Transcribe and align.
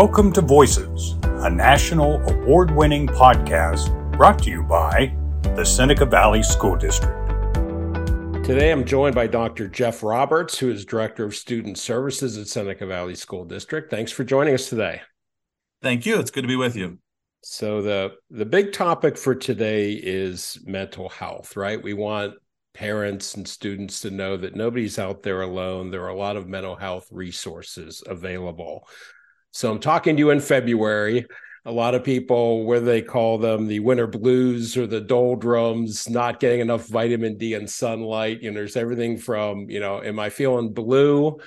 Welcome 0.00 0.32
to 0.34 0.42
Voices, 0.42 1.16
a 1.24 1.50
national 1.50 2.22
award 2.30 2.70
winning 2.70 3.08
podcast 3.08 3.90
brought 4.12 4.40
to 4.44 4.48
you 4.48 4.62
by 4.62 5.12
the 5.56 5.64
Seneca 5.64 6.06
Valley 6.06 6.44
School 6.44 6.76
District. 6.76 7.18
Today, 8.44 8.70
I'm 8.70 8.84
joined 8.84 9.16
by 9.16 9.26
Dr. 9.26 9.66
Jeff 9.66 10.04
Roberts, 10.04 10.56
who 10.56 10.70
is 10.70 10.84
Director 10.84 11.24
of 11.24 11.34
Student 11.34 11.78
Services 11.78 12.38
at 12.38 12.46
Seneca 12.46 12.86
Valley 12.86 13.16
School 13.16 13.44
District. 13.44 13.90
Thanks 13.90 14.12
for 14.12 14.22
joining 14.22 14.54
us 14.54 14.68
today. 14.68 15.00
Thank 15.82 16.06
you. 16.06 16.20
It's 16.20 16.30
good 16.30 16.42
to 16.42 16.48
be 16.48 16.54
with 16.54 16.76
you. 16.76 17.00
So 17.42 17.82
the 17.82 18.12
the 18.30 18.46
big 18.46 18.72
topic 18.72 19.18
for 19.18 19.34
today 19.34 19.94
is 19.94 20.60
mental 20.64 21.08
health, 21.08 21.56
right? 21.56 21.82
We 21.82 21.94
want 21.94 22.34
parents 22.72 23.34
and 23.34 23.48
students 23.48 24.02
to 24.02 24.12
know 24.12 24.36
that 24.36 24.54
nobody's 24.54 25.00
out 25.00 25.24
there 25.24 25.42
alone. 25.42 25.90
There 25.90 26.04
are 26.04 26.08
a 26.08 26.16
lot 26.16 26.36
of 26.36 26.46
mental 26.46 26.76
health 26.76 27.08
resources 27.10 28.04
available. 28.06 28.86
So 29.52 29.70
I'm 29.70 29.80
talking 29.80 30.16
to 30.16 30.20
you 30.20 30.30
in 30.30 30.40
February. 30.40 31.26
A 31.64 31.72
lot 31.72 31.94
of 31.94 32.04
people, 32.04 32.64
whether 32.64 32.86
they 32.86 33.02
call 33.02 33.38
them 33.38 33.66
the 33.66 33.80
winter 33.80 34.06
blues 34.06 34.76
or 34.76 34.86
the 34.86 35.00
doldrums, 35.00 36.08
not 36.08 36.40
getting 36.40 36.60
enough 36.60 36.86
vitamin 36.86 37.36
D 37.36 37.54
and 37.54 37.68
sunlight. 37.68 38.42
You 38.42 38.50
know, 38.50 38.54
there's 38.54 38.76
everything 38.76 39.18
from, 39.18 39.68
you 39.68 39.80
know, 39.80 40.02
am 40.02 40.18
I 40.18 40.30
feeling 40.30 40.72
blue 40.72 41.38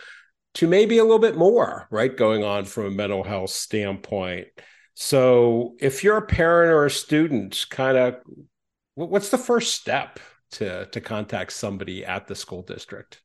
to 0.56 0.68
maybe 0.68 0.98
a 0.98 1.04
little 1.04 1.20
bit 1.20 1.38
more, 1.38 1.88
right? 1.90 2.16
Going 2.16 2.44
on 2.44 2.66
from 2.66 2.86
a 2.86 2.92
mental 2.92 3.24
health 3.24 3.52
standpoint. 3.52 4.48
So 4.94 5.76
if 5.80 6.04
you're 6.04 6.18
a 6.18 6.26
parent 6.26 6.72
or 6.72 6.86
a 6.86 6.92
student, 6.92 7.66
kind 7.70 7.98
of 7.98 8.16
what's 8.96 9.30
the 9.30 9.38
first 9.38 9.74
step 9.74 10.20
to 10.52 10.86
to 10.88 11.02
contact 11.02 11.54
somebody 11.54 12.06
at 12.06 12.28
the 12.28 12.36
school 12.36 12.62
district? 12.62 13.22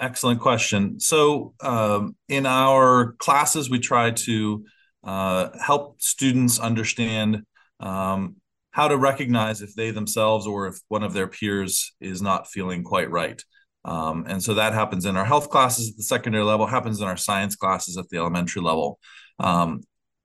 Excellent 0.00 0.40
question. 0.40 0.98
So, 0.98 1.54
um, 1.60 2.16
in 2.28 2.46
our 2.46 3.12
classes, 3.18 3.70
we 3.70 3.78
try 3.78 4.10
to 4.10 4.64
uh, 5.04 5.50
help 5.58 6.00
students 6.00 6.58
understand 6.58 7.42
um, 7.78 8.36
how 8.72 8.88
to 8.88 8.96
recognize 8.96 9.62
if 9.62 9.74
they 9.74 9.92
themselves 9.92 10.46
or 10.46 10.66
if 10.66 10.78
one 10.88 11.04
of 11.04 11.12
their 11.12 11.28
peers 11.28 11.92
is 12.00 12.20
not 12.20 12.48
feeling 12.48 12.82
quite 12.82 13.10
right. 13.10 13.40
Um, 13.84 14.24
and 14.26 14.42
so 14.42 14.54
that 14.54 14.72
happens 14.72 15.04
in 15.04 15.16
our 15.16 15.24
health 15.24 15.50
classes 15.50 15.90
at 15.90 15.96
the 15.96 16.02
secondary 16.02 16.42
level, 16.42 16.66
happens 16.66 17.00
in 17.00 17.06
our 17.06 17.16
science 17.16 17.54
classes 17.54 17.96
at 17.98 18.08
the 18.08 18.16
elementary 18.16 18.62
level. 18.62 18.98
Um, 19.38 19.82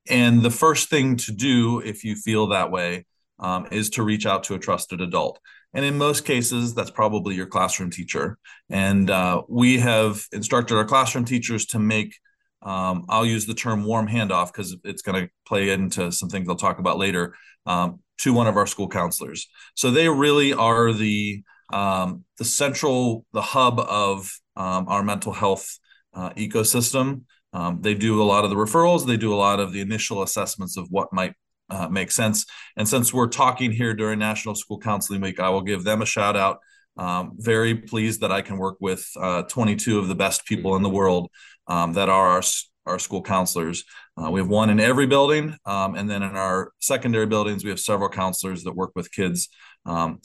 and 0.09 0.41
the 0.41 0.49
first 0.49 0.89
thing 0.89 1.17
to 1.17 1.31
do 1.31 1.79
if 1.79 2.03
you 2.03 2.15
feel 2.15 2.47
that 2.47 2.71
way 2.71 3.05
um, 3.37 3.67
is 3.71 3.91
to 3.91 4.03
reach 4.03 4.25
out 4.25 4.45
to 4.45 4.55
a 4.55 4.59
trusted 4.59 5.01
adult. 5.01 5.39
And 5.73 5.85
in 5.85 5.97
most 5.97 6.25
cases, 6.25 6.73
that's 6.73 6.91
probably 6.91 7.35
your 7.35 7.45
classroom 7.45 7.91
teacher. 7.91 8.37
And 8.69 9.09
uh, 9.09 9.43
we 9.47 9.77
have 9.79 10.25
instructed 10.31 10.75
our 10.77 10.85
classroom 10.85 11.25
teachers 11.25 11.65
to 11.67 11.79
make, 11.79 12.15
um, 12.63 13.05
I'll 13.07 13.25
use 13.25 13.45
the 13.45 13.53
term 13.53 13.83
warm 13.83 14.07
handoff 14.07 14.51
because 14.51 14.75
it's 14.83 15.01
going 15.01 15.23
to 15.23 15.31
play 15.47 15.69
into 15.69 16.11
some 16.11 16.29
things 16.29 16.49
I'll 16.49 16.55
talk 16.55 16.79
about 16.79 16.97
later, 16.97 17.35
um, 17.65 17.99
to 18.19 18.33
one 18.33 18.47
of 18.47 18.57
our 18.57 18.67
school 18.67 18.87
counselors. 18.87 19.47
So 19.75 19.91
they 19.91 20.09
really 20.09 20.53
are 20.53 20.91
the 20.91 21.43
um, 21.71 22.23
the 22.37 22.45
central, 22.45 23.25
the 23.31 23.41
hub 23.41 23.79
of 23.79 24.31
um, 24.55 24.87
our 24.87 25.03
mental 25.03 25.31
health 25.31 25.77
uh, 26.13 26.31
ecosystem. 26.31 27.23
Um, 27.53 27.81
they 27.81 27.93
do 27.93 28.21
a 28.21 28.23
lot 28.23 28.43
of 28.43 28.49
the 28.49 28.55
referrals. 28.55 29.05
They 29.05 29.17
do 29.17 29.33
a 29.33 29.35
lot 29.37 29.59
of 29.59 29.71
the 29.71 29.81
initial 29.81 30.23
assessments 30.23 30.77
of 30.77 30.87
what 30.89 31.13
might 31.13 31.33
uh, 31.69 31.87
make 31.89 32.11
sense. 32.11 32.45
And 32.77 32.87
since 32.87 33.13
we're 33.13 33.27
talking 33.27 33.71
here 33.71 33.93
during 33.93 34.19
National 34.19 34.55
School 34.55 34.79
Counseling 34.79 35.21
Week, 35.21 35.39
I 35.39 35.49
will 35.49 35.61
give 35.61 35.83
them 35.83 36.01
a 36.01 36.05
shout 36.05 36.35
out. 36.35 36.59
Um, 36.97 37.33
very 37.37 37.75
pleased 37.75 38.21
that 38.21 38.31
I 38.31 38.41
can 38.41 38.57
work 38.57 38.77
with 38.81 39.09
uh, 39.19 39.43
22 39.43 39.99
of 39.99 40.07
the 40.07 40.15
best 40.15 40.45
people 40.45 40.75
in 40.75 40.83
the 40.83 40.89
world 40.89 41.29
um, 41.67 41.93
that 41.93 42.09
are 42.09 42.27
our, 42.27 42.41
our 42.85 42.99
school 42.99 43.21
counselors. 43.21 43.85
Uh, 44.17 44.29
we 44.29 44.41
have 44.41 44.49
one 44.49 44.69
in 44.69 44.79
every 44.79 45.07
building, 45.07 45.55
um, 45.65 45.95
and 45.95 46.09
then 46.09 46.23
in 46.23 46.35
our 46.35 46.73
secondary 46.79 47.25
buildings, 47.25 47.63
we 47.63 47.69
have 47.69 47.79
several 47.79 48.09
counselors 48.09 48.63
that 48.63 48.75
work 48.75 48.91
with 48.95 49.11
kids. 49.11 49.47
Um, 49.85 50.19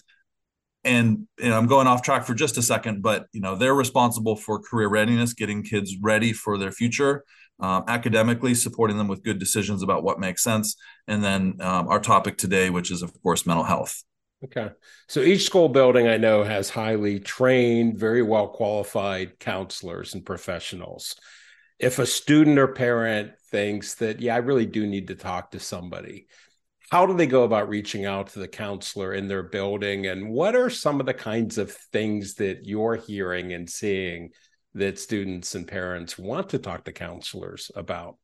and, 0.82 1.26
and 1.40 1.54
I'm 1.54 1.66
going 1.66 1.86
off 1.86 2.02
track 2.02 2.26
for 2.26 2.34
just 2.34 2.58
a 2.58 2.62
second, 2.62 3.02
but 3.02 3.26
you 3.32 3.40
know 3.40 3.54
they're 3.54 3.74
responsible 3.74 4.36
for 4.36 4.58
career 4.58 4.88
readiness, 4.88 5.32
getting 5.32 5.62
kids 5.62 5.96
ready 6.00 6.32
for 6.32 6.58
their 6.58 6.72
future, 6.72 7.24
um, 7.60 7.84
academically, 7.88 8.54
supporting 8.54 8.98
them 8.98 9.08
with 9.08 9.22
good 9.22 9.38
decisions 9.38 9.82
about 9.82 10.02
what 10.02 10.20
makes 10.20 10.42
sense, 10.42 10.76
and 11.06 11.22
then 11.22 11.56
um, 11.60 11.88
our 11.88 12.00
topic 12.00 12.36
today, 12.36 12.70
which 12.70 12.90
is 12.90 13.02
of 13.02 13.12
course 13.22 13.46
mental 13.46 13.64
health. 13.64 14.02
Okay, 14.44 14.70
so 15.08 15.20
each 15.20 15.44
school 15.44 15.68
building 15.68 16.06
I 16.06 16.18
know 16.18 16.42
has 16.42 16.68
highly 16.68 17.18
trained, 17.18 17.98
very 17.98 18.22
well 18.22 18.48
qualified 18.48 19.38
counselors 19.38 20.14
and 20.14 20.26
professionals. 20.26 21.16
If 21.78 21.98
a 21.98 22.06
student 22.06 22.58
or 22.58 22.68
parent 22.68 23.32
thinks 23.50 23.94
that, 23.96 24.20
yeah, 24.20 24.34
I 24.34 24.38
really 24.38 24.66
do 24.66 24.86
need 24.86 25.08
to 25.08 25.14
talk 25.14 25.52
to 25.52 25.60
somebody, 25.60 26.26
how 26.90 27.06
do 27.06 27.14
they 27.14 27.26
go 27.26 27.44
about 27.44 27.68
reaching 27.68 28.04
out 28.04 28.28
to 28.28 28.38
the 28.38 28.48
counselor 28.48 29.14
in 29.14 29.28
their 29.28 29.42
building? 29.42 30.06
And 30.06 30.28
what 30.28 30.54
are 30.54 30.70
some 30.70 31.00
of 31.00 31.06
the 31.06 31.14
kinds 31.14 31.56
of 31.56 31.72
things 31.72 32.34
that 32.34 32.66
you're 32.66 32.96
hearing 32.96 33.52
and 33.52 33.68
seeing 33.68 34.30
that 34.74 34.98
students 34.98 35.54
and 35.54 35.66
parents 35.66 36.18
want 36.18 36.50
to 36.50 36.58
talk 36.58 36.84
to 36.84 36.92
counselors 36.92 37.70
about? 37.74 38.16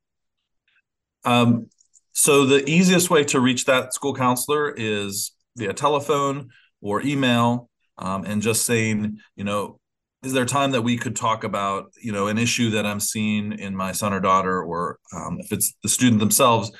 Um, 1.24 1.68
so 2.12 2.46
the 2.46 2.68
easiest 2.68 3.10
way 3.10 3.24
to 3.24 3.40
reach 3.40 3.66
that 3.66 3.94
school 3.94 4.14
counselor 4.14 4.74
is 4.76 5.32
via 5.56 5.72
telephone 5.72 6.50
or 6.80 7.02
email, 7.02 7.68
um, 7.98 8.24
and 8.24 8.42
just 8.42 8.64
saying, 8.64 9.18
you 9.36 9.44
know, 9.44 9.78
is 10.22 10.32
there 10.32 10.44
time 10.44 10.72
that 10.72 10.82
we 10.82 10.96
could 10.96 11.16
talk 11.16 11.44
about, 11.44 11.92
you 12.00 12.12
know, 12.12 12.26
an 12.26 12.38
issue 12.38 12.70
that 12.70 12.84
I'm 12.84 13.00
seeing 13.00 13.52
in 13.52 13.74
my 13.74 13.92
son 13.92 14.12
or 14.12 14.20
daughter, 14.20 14.62
or 14.62 14.98
um, 15.14 15.38
if 15.40 15.52
it's 15.52 15.74
the 15.82 15.88
student 15.88 16.20
themselves, 16.20 16.70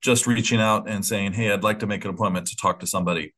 just 0.00 0.26
reaching 0.26 0.60
out 0.60 0.88
and 0.88 1.04
saying, 1.04 1.32
hey, 1.32 1.52
I'd 1.52 1.64
like 1.64 1.80
to 1.80 1.86
make 1.86 2.04
an 2.04 2.10
appointment 2.10 2.46
to 2.48 2.56
talk 2.56 2.80
to 2.80 2.86
somebody. 2.86 3.34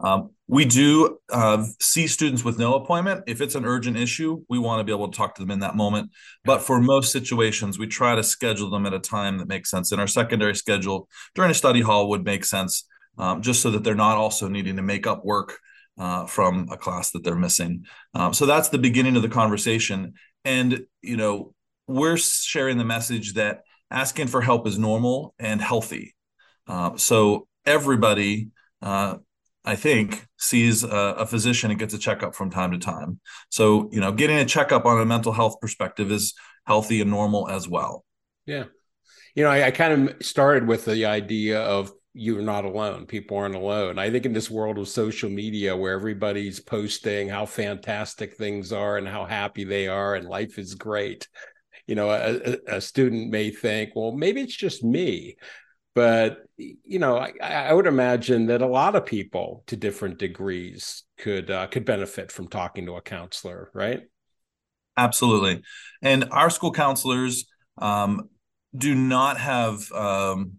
Um, 0.00 0.30
we 0.46 0.64
do 0.64 1.18
uh, 1.32 1.64
see 1.80 2.06
students 2.06 2.44
with 2.44 2.58
no 2.58 2.74
appointment. 2.74 3.24
If 3.26 3.40
it's 3.40 3.54
an 3.54 3.64
urgent 3.64 3.96
issue, 3.96 4.44
we 4.48 4.58
want 4.58 4.80
to 4.80 4.84
be 4.84 4.92
able 4.92 5.10
to 5.10 5.16
talk 5.16 5.34
to 5.36 5.42
them 5.42 5.50
in 5.50 5.60
that 5.60 5.74
moment. 5.74 6.10
But 6.44 6.62
for 6.62 6.80
most 6.80 7.12
situations, 7.12 7.78
we 7.78 7.86
try 7.86 8.14
to 8.14 8.22
schedule 8.22 8.70
them 8.70 8.86
at 8.86 8.94
a 8.94 8.98
time 8.98 9.38
that 9.38 9.48
makes 9.48 9.70
sense. 9.70 9.92
In 9.92 10.00
our 10.00 10.06
secondary 10.06 10.54
schedule, 10.54 11.08
during 11.34 11.50
a 11.50 11.54
study 11.54 11.80
hall 11.80 12.08
would 12.10 12.24
make 12.24 12.44
sense, 12.44 12.86
um, 13.18 13.42
just 13.42 13.62
so 13.62 13.70
that 13.70 13.84
they're 13.84 13.94
not 13.94 14.18
also 14.18 14.48
needing 14.48 14.76
to 14.76 14.82
make 14.82 15.06
up 15.06 15.24
work 15.24 15.58
uh, 15.98 16.26
from 16.26 16.68
a 16.70 16.76
class 16.76 17.10
that 17.12 17.24
they're 17.24 17.34
missing. 17.34 17.86
Um, 18.14 18.34
so 18.34 18.46
that's 18.46 18.68
the 18.68 18.78
beginning 18.78 19.16
of 19.16 19.22
the 19.22 19.28
conversation. 19.28 20.14
And, 20.44 20.86
you 21.02 21.16
know, 21.16 21.54
we're 21.88 22.18
sharing 22.18 22.78
the 22.78 22.84
message 22.84 23.34
that 23.34 23.62
asking 23.90 24.26
for 24.26 24.40
help 24.40 24.66
is 24.66 24.78
normal 24.78 25.34
and 25.38 25.60
healthy. 25.60 26.14
Uh, 26.66 26.96
so 26.96 27.46
everybody 27.64 28.48
uh, 28.82 29.16
I 29.66 29.74
think, 29.74 30.26
sees 30.38 30.84
a, 30.84 30.88
a, 31.18 31.26
physician 31.26 31.70
and 31.70 31.80
gets 31.80 31.92
a 31.92 31.98
checkup 31.98 32.36
from 32.36 32.50
time 32.50 32.70
to 32.70 32.78
time. 32.78 33.18
So, 33.50 33.88
you 33.92 34.00
know, 34.00 34.12
getting 34.12 34.38
a 34.38 34.44
checkup 34.44 34.86
on 34.86 35.00
a 35.00 35.04
mental 35.04 35.32
health 35.32 35.60
perspective 35.60 36.12
is 36.12 36.34
healthy 36.66 37.00
and 37.00 37.10
normal 37.10 37.48
as 37.48 37.68
well. 37.68 38.04
Yeah. 38.46 38.64
You 39.34 39.42
know, 39.42 39.50
I, 39.50 39.66
I 39.66 39.70
kind 39.72 40.08
of 40.08 40.24
started 40.24 40.68
with 40.68 40.84
the 40.84 41.06
idea 41.06 41.60
of 41.60 41.92
you're 42.14 42.42
not 42.42 42.64
alone. 42.64 43.06
People 43.06 43.36
aren't 43.36 43.56
alone. 43.56 43.98
I 43.98 44.10
think 44.10 44.24
in 44.24 44.32
this 44.32 44.50
world 44.50 44.78
of 44.78 44.88
social 44.88 45.28
media 45.28 45.76
where 45.76 45.94
everybody's 45.94 46.60
posting 46.60 47.28
how 47.28 47.44
fantastic 47.44 48.36
things 48.36 48.72
are 48.72 48.96
and 48.96 49.06
how 49.06 49.24
happy 49.24 49.64
they 49.64 49.88
are 49.88 50.14
and 50.14 50.28
life 50.28 50.58
is 50.58 50.74
great, 50.76 51.28
you 51.86 51.94
know, 51.94 52.10
a, 52.10 52.76
a 52.76 52.80
student 52.80 53.30
may 53.30 53.50
think, 53.50 53.90
well, 53.94 54.12
maybe 54.12 54.40
it's 54.40 54.56
just 54.56 54.82
me 54.82 55.36
but 55.96 56.44
you 56.56 57.00
know 57.00 57.16
I, 57.16 57.32
I, 57.40 57.72
would 57.72 57.86
imagine 57.86 58.46
that 58.46 58.62
a 58.62 58.66
lot 58.66 58.94
of 58.94 59.06
people 59.06 59.64
to 59.66 59.76
different 59.76 60.18
degrees 60.18 61.02
could 61.18 61.50
uh, 61.50 61.66
could 61.66 61.86
benefit 61.86 62.30
from 62.30 62.48
talking 62.48 62.86
to 62.86 62.96
a 62.96 63.02
counselor 63.02 63.70
right? 63.74 64.02
Absolutely. 64.96 65.62
And 66.02 66.28
our 66.30 66.50
school 66.50 66.72
counselors 66.72 67.46
um, 67.78 68.30
do 68.74 68.94
not 68.94 69.38
have 69.38 69.90
um, 69.92 70.52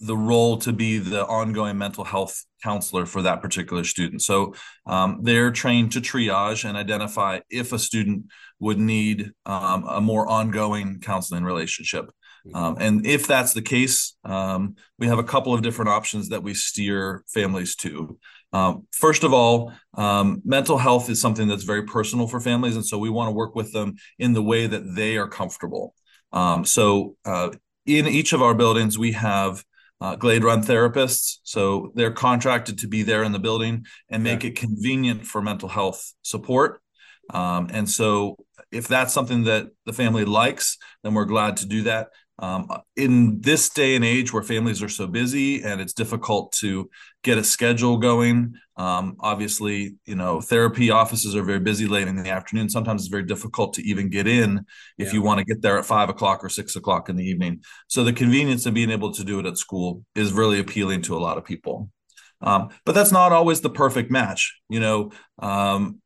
the 0.00 0.16
role 0.16 0.56
to 0.56 0.72
be 0.72 0.98
the 0.98 1.24
ongoing 1.26 1.76
mental 1.76 2.04
health 2.04 2.44
counselor 2.62 3.06
for 3.06 3.22
that 3.22 3.42
particular 3.42 3.84
student 3.84 4.22
so 4.22 4.54
um, 4.86 5.20
they're 5.22 5.50
trained 5.50 5.92
to 5.92 6.00
triage 6.00 6.66
and 6.66 6.76
identify 6.76 7.40
if 7.50 7.72
a 7.72 7.78
student 7.78 8.24
would 8.58 8.78
need 8.78 9.30
um, 9.46 9.84
a 9.88 10.00
more 10.00 10.26
ongoing 10.28 11.00
counseling 11.00 11.44
relationship 11.44 12.10
um, 12.54 12.76
and 12.80 13.06
if 13.06 13.26
that's 13.26 13.52
the 13.52 13.62
case, 13.62 14.16
um, 14.24 14.76
we 14.98 15.06
have 15.06 15.18
a 15.18 15.24
couple 15.24 15.52
of 15.52 15.62
different 15.62 15.90
options 15.90 16.30
that 16.30 16.42
we 16.42 16.54
steer 16.54 17.24
families 17.32 17.76
to. 17.76 18.18
Um, 18.52 18.86
first 18.92 19.22
of 19.24 19.32
all, 19.32 19.72
um, 19.94 20.42
mental 20.44 20.78
health 20.78 21.08
is 21.08 21.20
something 21.20 21.46
that's 21.46 21.64
very 21.64 21.84
personal 21.84 22.26
for 22.26 22.40
families. 22.40 22.76
And 22.76 22.86
so 22.86 22.98
we 22.98 23.10
want 23.10 23.28
to 23.28 23.32
work 23.32 23.54
with 23.54 23.72
them 23.72 23.96
in 24.18 24.32
the 24.32 24.42
way 24.42 24.66
that 24.66 24.94
they 24.94 25.16
are 25.16 25.28
comfortable. 25.28 25.94
So 26.64 27.16
uh, 27.24 27.50
in 27.86 28.06
each 28.06 28.32
of 28.32 28.42
our 28.42 28.54
buildings, 28.54 28.98
we 28.98 29.12
have 29.12 29.64
uh, 30.00 30.16
Glade 30.16 30.44
Run 30.44 30.62
therapists. 30.62 31.38
So 31.42 31.92
they're 31.94 32.10
contracted 32.10 32.78
to 32.78 32.88
be 32.88 33.02
there 33.02 33.22
in 33.22 33.32
the 33.32 33.38
building 33.38 33.84
and 34.08 34.22
make 34.22 34.42
yeah. 34.42 34.50
it 34.50 34.56
convenient 34.56 35.26
for 35.26 35.42
mental 35.42 35.68
health 35.68 36.14
support. 36.22 36.82
Um, 37.32 37.68
and 37.72 37.88
so 37.88 38.36
if 38.72 38.88
that's 38.88 39.12
something 39.12 39.44
that 39.44 39.68
the 39.86 39.92
family 39.92 40.24
likes, 40.24 40.78
then 41.02 41.14
we're 41.14 41.24
glad 41.24 41.58
to 41.58 41.66
do 41.66 41.82
that. 41.82 42.08
Um, 42.40 42.68
in 42.96 43.40
this 43.40 43.68
day 43.68 43.94
and 43.94 44.04
age 44.04 44.32
where 44.32 44.42
families 44.42 44.82
are 44.82 44.88
so 44.88 45.06
busy 45.06 45.62
and 45.62 45.80
it's 45.80 45.92
difficult 45.92 46.52
to 46.52 46.90
get 47.22 47.38
a 47.38 47.44
schedule 47.44 47.98
going 47.98 48.54
um, 48.80 49.16
obviously 49.20 49.96
you 50.06 50.14
know 50.14 50.40
therapy 50.40 50.90
offices 50.90 51.36
are 51.36 51.42
very 51.42 51.60
busy 51.60 51.86
late 51.86 52.08
in 52.08 52.16
the 52.16 52.30
afternoon. 52.30 52.70
Sometimes 52.70 53.02
it's 53.02 53.10
very 53.10 53.24
difficult 53.24 53.74
to 53.74 53.82
even 53.82 54.08
get 54.08 54.26
in 54.26 54.64
if 54.96 55.08
yeah. 55.08 55.14
you 55.14 55.22
want 55.22 55.38
to 55.38 55.44
get 55.44 55.60
there 55.60 55.78
at 55.78 55.84
five 55.84 56.08
o'clock 56.08 56.42
or 56.42 56.48
six 56.48 56.76
o'clock 56.76 57.10
in 57.10 57.16
the 57.16 57.24
evening. 57.24 57.60
So 57.88 58.04
the 58.04 58.14
convenience 58.14 58.64
of 58.64 58.72
being 58.72 58.90
able 58.90 59.12
to 59.12 59.22
do 59.22 59.38
it 59.38 59.44
at 59.44 59.58
school 59.58 60.02
is 60.14 60.32
really 60.32 60.60
appealing 60.60 61.02
to 61.02 61.16
a 61.16 61.20
lot 61.20 61.36
of 61.36 61.44
people. 61.44 61.90
Um, 62.40 62.70
but 62.86 62.94
that's 62.94 63.12
not 63.12 63.32
always 63.32 63.60
the 63.60 63.68
perfect 63.68 64.10
match 64.10 64.58
you 64.70 64.80
know 64.80 65.12
um, 65.40 66.00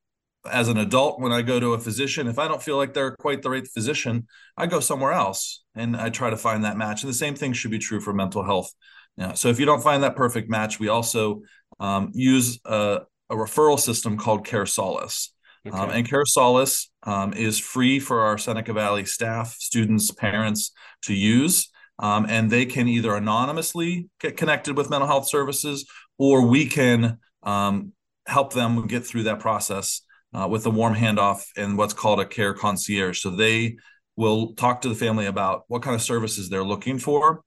as 0.50 0.68
an 0.68 0.76
adult 0.76 1.20
when 1.20 1.32
i 1.32 1.42
go 1.42 1.58
to 1.58 1.74
a 1.74 1.78
physician 1.78 2.26
if 2.26 2.38
i 2.38 2.46
don't 2.46 2.62
feel 2.62 2.76
like 2.76 2.92
they're 2.92 3.16
quite 3.16 3.42
the 3.42 3.50
right 3.50 3.66
physician 3.68 4.26
i 4.56 4.66
go 4.66 4.80
somewhere 4.80 5.12
else 5.12 5.64
and 5.74 5.96
i 5.96 6.10
try 6.10 6.30
to 6.30 6.36
find 6.36 6.64
that 6.64 6.76
match. 6.76 7.02
And 7.02 7.10
the 7.10 7.16
same 7.16 7.34
thing 7.34 7.52
should 7.52 7.70
be 7.70 7.78
true 7.78 8.00
for 8.00 8.12
mental 8.12 8.44
health. 8.44 8.72
Yeah, 9.16 9.34
so 9.34 9.48
if 9.48 9.60
you 9.60 9.66
don't 9.66 9.82
find 9.82 10.02
that 10.02 10.16
perfect 10.16 10.50
match 10.50 10.80
we 10.80 10.88
also 10.88 11.42
um, 11.80 12.10
use 12.14 12.60
a, 12.64 13.00
a, 13.30 13.34
referral 13.34 13.78
system 13.78 14.16
called 14.16 14.46
care 14.46 14.66
solace. 14.66 15.32
Um, 15.66 15.72
okay. 15.72 15.82
um, 15.82 15.90
and 15.90 16.08
care 16.08 16.24
solace 16.24 16.90
um, 17.04 17.32
is 17.32 17.58
free 17.58 17.98
for 17.98 18.20
our 18.20 18.38
seneca 18.38 18.72
valley 18.72 19.04
staff 19.04 19.56
students 19.58 20.10
parents 20.10 20.72
to 21.02 21.14
use. 21.14 21.70
Um, 21.98 22.26
and 22.28 22.50
they 22.50 22.66
can 22.66 22.88
either 22.88 23.14
anonymously 23.14 24.08
get 24.20 24.36
connected 24.36 24.76
with 24.76 24.90
mental 24.90 25.06
health 25.06 25.28
services 25.28 25.86
or 26.18 26.46
we 26.46 26.66
can 26.66 27.18
um, 27.44 27.92
help 28.26 28.52
them 28.52 28.86
get 28.86 29.06
through 29.06 29.24
that 29.24 29.40
process 29.40 30.02
uh, 30.34 30.48
with 30.48 30.66
a 30.66 30.70
warm 30.70 30.94
handoff 30.94 31.44
and 31.56 31.78
what's 31.78 31.94
called 31.94 32.20
a 32.20 32.26
care 32.26 32.54
concierge. 32.54 33.20
So 33.20 33.30
they 33.30 33.76
will 34.16 34.54
talk 34.54 34.82
to 34.82 34.88
the 34.88 34.94
family 34.94 35.26
about 35.26 35.64
what 35.68 35.82
kind 35.82 35.94
of 35.94 36.02
services 36.02 36.48
they're 36.48 36.64
looking 36.64 36.98
for. 36.98 37.42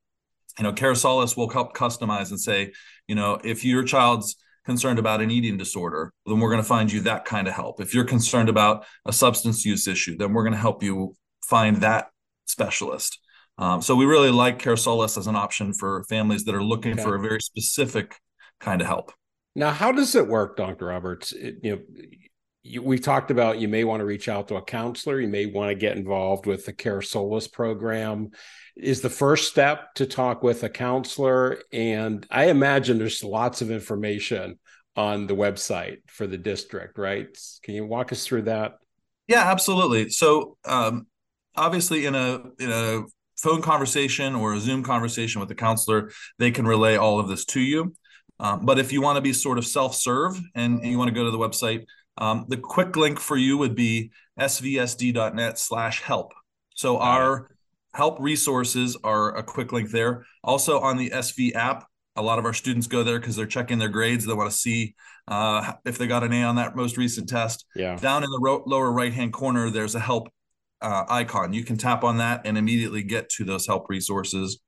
You 0.57 0.63
know, 0.63 0.73
Care 0.73 0.93
will 0.93 1.49
help 1.49 1.75
customize 1.75 2.29
and 2.29 2.39
say, 2.39 2.73
you 3.07 3.15
know, 3.15 3.39
if 3.43 3.63
your 3.63 3.83
child's 3.83 4.37
concerned 4.65 4.99
about 4.99 5.21
an 5.21 5.29
eating 5.29 5.57
disorder, 5.57 6.11
then 6.25 6.39
we're 6.39 6.49
going 6.49 6.61
to 6.61 6.67
find 6.67 6.91
you 6.91 7.01
that 7.01 7.25
kind 7.25 7.47
of 7.47 7.53
help. 7.53 7.79
If 7.79 7.93
you're 7.93 8.03
concerned 8.03 8.49
about 8.49 8.85
a 9.05 9.13
substance 9.13 9.65
use 9.65 9.87
issue, 9.87 10.17
then 10.17 10.33
we're 10.33 10.43
going 10.43 10.53
to 10.53 10.59
help 10.59 10.81
you 10.81 11.15
find 11.45 11.77
that 11.77 12.07
specialist. 12.45 13.19
Um, 13.59 13.81
so 13.81 13.95
we 13.95 14.05
really 14.05 14.31
like 14.31 14.59
Care 14.59 14.73
as 14.73 15.27
an 15.27 15.35
option 15.35 15.73
for 15.73 16.03
families 16.09 16.43
that 16.45 16.55
are 16.55 16.63
looking 16.63 16.93
okay. 16.93 17.03
for 17.03 17.15
a 17.15 17.19
very 17.19 17.41
specific 17.41 18.15
kind 18.59 18.81
of 18.81 18.87
help. 18.87 19.13
Now, 19.55 19.71
how 19.71 19.91
does 19.91 20.15
it 20.15 20.27
work, 20.27 20.57
Dr. 20.57 20.87
Roberts? 20.87 21.31
It, 21.33 21.55
you 21.63 21.71
know, 21.71 21.81
you, 22.67 22.81
we 22.81 22.99
talked 22.99 23.31
about 23.31 23.59
you 23.59 23.67
may 23.67 23.83
want 23.83 24.01
to 24.01 24.05
reach 24.05 24.27
out 24.27 24.49
to 24.49 24.55
a 24.55 24.61
counselor 24.61 25.19
you 25.19 25.27
may 25.27 25.45
want 25.45 25.69
to 25.69 25.75
get 25.75 25.97
involved 25.97 26.45
with 26.45 26.65
the 26.65 26.73
care 26.73 27.01
solace 27.01 27.47
program. 27.47 28.29
Is 28.75 29.01
the 29.01 29.09
first 29.09 29.49
step 29.49 29.93
to 29.95 30.05
talk 30.05 30.43
with 30.43 30.63
a 30.63 30.69
counselor 30.69 31.59
and 31.71 32.25
i 32.29 32.45
imagine 32.45 32.97
there's 32.97 33.23
lots 33.23 33.61
of 33.61 33.71
information 33.71 34.59
on 34.95 35.27
the 35.27 35.35
website 35.35 35.97
for 36.07 36.27
the 36.27 36.37
district 36.37 36.97
right? 36.97 37.27
Can 37.63 37.75
you 37.75 37.85
walk 37.85 38.11
us 38.11 38.25
through 38.25 38.43
that? 38.43 38.73
Yeah 39.27 39.49
absolutely. 39.49 40.09
So 40.09 40.57
um, 40.65 41.07
obviously 41.55 42.05
in 42.05 42.15
a 42.15 42.43
in 42.59 42.69
a 42.69 43.03
phone 43.37 43.61
conversation 43.61 44.35
or 44.35 44.53
a 44.53 44.59
zoom 44.59 44.83
conversation 44.83 45.39
with 45.39 45.49
the 45.49 45.55
counselor 45.55 46.11
they 46.39 46.51
can 46.51 46.67
relay 46.67 46.97
all 46.97 47.19
of 47.19 47.27
this 47.27 47.45
to 47.45 47.61
you. 47.61 47.93
Um, 48.39 48.65
but 48.65 48.77
if 48.77 48.91
you 48.91 49.01
want 49.01 49.15
to 49.15 49.21
be 49.21 49.33
sort 49.33 49.57
of 49.57 49.65
self-serve 49.65 50.39
and, 50.53 50.79
and 50.81 50.91
you 50.91 50.97
want 50.99 51.07
to 51.07 51.15
go 51.15 51.23
to 51.23 51.31
the 51.31 51.39
website 51.39 51.85
um, 52.17 52.45
the 52.47 52.57
quick 52.57 52.95
link 52.95 53.19
for 53.19 53.37
you 53.37 53.57
would 53.57 53.75
be 53.75 54.11
svsd.net 54.39 55.59
slash 55.59 56.01
help. 56.01 56.33
So 56.75 56.97
our 56.97 57.49
help 57.93 58.19
resources 58.19 58.97
are 59.03 59.35
a 59.35 59.43
quick 59.43 59.71
link 59.71 59.89
there. 59.89 60.25
Also 60.43 60.79
on 60.79 60.97
the 60.97 61.09
SV 61.09 61.55
app, 61.55 61.87
a 62.15 62.21
lot 62.21 62.39
of 62.39 62.45
our 62.45 62.53
students 62.53 62.87
go 62.87 63.03
there 63.03 63.19
because 63.19 63.35
they're 63.35 63.45
checking 63.45 63.79
their 63.79 63.89
grades. 63.89 64.25
They 64.25 64.33
want 64.33 64.49
to 64.49 64.55
see 64.55 64.95
uh, 65.27 65.73
if 65.85 65.97
they 65.97 66.07
got 66.07 66.23
an 66.23 66.33
A 66.33 66.43
on 66.43 66.55
that 66.55 66.75
most 66.75 66.97
recent 66.97 67.29
test. 67.29 67.65
Yeah. 67.75 67.95
Down 67.95 68.23
in 68.23 68.29
the 68.29 68.39
ro- 68.41 68.63
lower 68.65 68.91
right 68.91 69.13
hand 69.13 69.33
corner, 69.33 69.69
there's 69.69 69.95
a 69.95 69.99
help 69.99 70.29
uh, 70.81 71.05
icon. 71.09 71.53
You 71.53 71.63
can 71.63 71.77
tap 71.77 72.03
on 72.03 72.17
that 72.17 72.41
and 72.45 72.57
immediately 72.57 73.03
get 73.03 73.29
to 73.29 73.43
those 73.43 73.67
help 73.67 73.87
resources. 73.89 74.59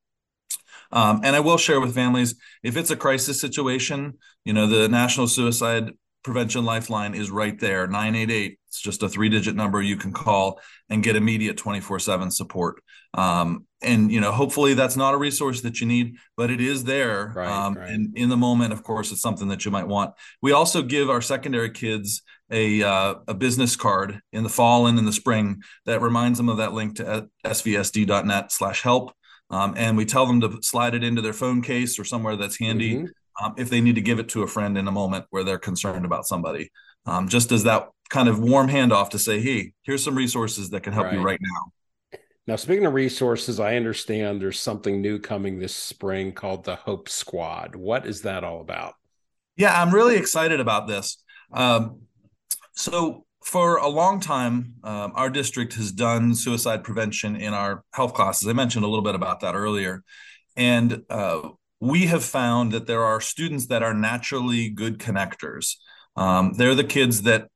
Um, 0.91 1.21
and 1.23 1.35
I 1.35 1.39
will 1.39 1.57
share 1.57 1.79
with 1.79 1.93
families 1.93 2.35
if 2.63 2.75
it's 2.77 2.89
a 2.89 2.95
crisis 2.95 3.39
situation, 3.39 4.17
you 4.43 4.53
know, 4.53 4.65
the 4.65 4.87
National 4.87 5.27
Suicide 5.27 5.91
Prevention 6.23 6.65
Lifeline 6.65 7.15
is 7.15 7.31
right 7.31 7.57
there 7.59 7.87
988. 7.87 8.59
It's 8.67 8.81
just 8.81 9.03
a 9.03 9.09
three 9.09 9.29
digit 9.29 9.55
number 9.55 9.81
you 9.81 9.95
can 9.95 10.11
call 10.11 10.59
and 10.89 11.01
get 11.03 11.15
immediate 11.15 11.57
24 11.57 11.99
7 11.99 12.31
support. 12.31 12.81
Um, 13.13 13.65
and, 13.81 14.11
you 14.11 14.19
know, 14.19 14.31
hopefully 14.31 14.73
that's 14.73 14.97
not 14.97 15.13
a 15.13 15.17
resource 15.17 15.61
that 15.61 15.79
you 15.79 15.87
need, 15.87 16.17
but 16.35 16.51
it 16.51 16.59
is 16.59 16.83
there. 16.83 17.33
Right, 17.35 17.49
um, 17.49 17.73
right. 17.75 17.89
And 17.89 18.15
in 18.17 18.29
the 18.29 18.37
moment, 18.37 18.73
of 18.73 18.83
course, 18.83 19.11
it's 19.11 19.21
something 19.21 19.47
that 19.47 19.65
you 19.65 19.71
might 19.71 19.87
want. 19.87 20.13
We 20.41 20.51
also 20.51 20.81
give 20.81 21.09
our 21.09 21.21
secondary 21.21 21.71
kids 21.71 22.21
a, 22.51 22.83
uh, 22.83 23.15
a 23.27 23.33
business 23.33 23.75
card 23.75 24.19
in 24.33 24.43
the 24.43 24.49
fall 24.49 24.87
and 24.87 24.99
in 24.99 25.05
the 25.05 25.13
spring 25.13 25.63
that 25.85 26.01
reminds 26.01 26.37
them 26.37 26.49
of 26.49 26.57
that 26.57 26.73
link 26.73 26.97
to 26.97 27.29
svsd.net 27.45 28.51
slash 28.51 28.81
help. 28.81 29.13
Um, 29.49 29.73
and 29.77 29.97
we 29.97 30.05
tell 30.05 30.27
them 30.27 30.41
to 30.41 30.59
slide 30.61 30.93
it 30.93 31.03
into 31.03 31.21
their 31.21 31.33
phone 31.33 31.61
case 31.61 31.97
or 31.97 32.03
somewhere 32.03 32.35
that's 32.35 32.59
handy. 32.59 32.95
Mm-hmm 32.95 33.05
um, 33.41 33.53
if 33.57 33.69
they 33.69 33.81
need 33.81 33.95
to 33.95 34.01
give 34.01 34.19
it 34.19 34.29
to 34.29 34.43
a 34.43 34.47
friend 34.47 34.77
in 34.77 34.87
a 34.87 34.91
moment 34.91 35.25
where 35.29 35.43
they're 35.43 35.59
concerned 35.59 36.05
about 36.05 36.25
somebody. 36.25 36.71
Um, 37.05 37.27
just 37.27 37.51
as 37.51 37.63
that 37.63 37.89
kind 38.09 38.27
of 38.27 38.39
warm 38.39 38.67
handoff 38.67 39.09
to 39.11 39.19
say, 39.19 39.39
hey, 39.39 39.73
here's 39.83 40.03
some 40.03 40.15
resources 40.15 40.69
that 40.71 40.81
can 40.81 40.93
help 40.93 41.05
right. 41.07 41.15
you 41.15 41.21
right 41.21 41.39
now. 41.41 42.19
Now, 42.47 42.55
speaking 42.55 42.85
of 42.85 42.93
resources, 42.93 43.59
I 43.59 43.75
understand 43.75 44.41
there's 44.41 44.59
something 44.59 45.01
new 45.01 45.19
coming 45.19 45.59
this 45.59 45.75
spring 45.75 46.31
called 46.31 46.65
the 46.65 46.75
Hope 46.75 47.07
Squad. 47.07 47.75
What 47.75 48.07
is 48.07 48.23
that 48.23 48.43
all 48.43 48.61
about? 48.61 48.95
Yeah, 49.55 49.79
I'm 49.79 49.93
really 49.93 50.17
excited 50.17 50.59
about 50.59 50.87
this. 50.87 51.21
Um, 51.51 52.01
so, 52.71 53.25
for 53.43 53.77
a 53.77 53.87
long 53.87 54.19
time, 54.19 54.73
um, 54.83 55.11
our 55.15 55.29
district 55.29 55.75
has 55.75 55.91
done 55.91 56.35
suicide 56.35 56.83
prevention 56.83 57.35
in 57.35 57.53
our 57.53 57.83
health 57.93 58.13
classes. 58.13 58.47
I 58.47 58.53
mentioned 58.53 58.83
a 58.83 58.87
little 58.87 59.03
bit 59.03 59.15
about 59.15 59.41
that 59.41 59.55
earlier. 59.55 60.03
And 60.55 61.03
uh, 61.09 61.49
we 61.79 62.07
have 62.07 62.23
found 62.23 62.71
that 62.71 62.87
there 62.87 63.03
are 63.03 63.21
students 63.21 63.67
that 63.67 63.83
are 63.83 63.93
naturally 63.93 64.69
good 64.69 64.99
connectors. 64.99 65.75
Um, 66.15 66.53
they're 66.53 66.75
the 66.75 66.83
kids 66.83 67.23
that 67.23 67.47